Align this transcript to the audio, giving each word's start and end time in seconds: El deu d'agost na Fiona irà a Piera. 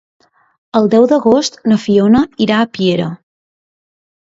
El 0.79 0.89
deu 0.93 1.05
d'agost 1.11 1.61
na 1.73 1.79
Fiona 1.85 2.25
irà 2.49 2.61
a 2.65 2.75
Piera. 2.79 3.15